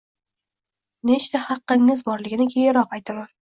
nechta 1.09 1.43
xaqqingiz 1.51 2.03
borligini 2.09 2.51
keyinroq 2.57 3.01
aytaman. 3.01 3.33